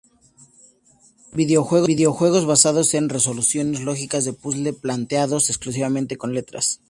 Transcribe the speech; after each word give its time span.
Videojuegos 1.31 2.47
basados 2.47 2.95
en 2.95 3.07
resoluciones 3.07 3.81
lógicas 3.81 4.25
de 4.25 4.33
puzles 4.33 4.73
planteados 4.73 5.51
exclusivamente 5.51 6.17
con 6.17 6.33
letras. 6.33 6.79